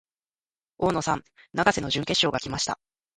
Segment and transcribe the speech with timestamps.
[0.79, 1.23] 大野さん、
[1.53, 2.79] 永瀬の準決勝が来ました。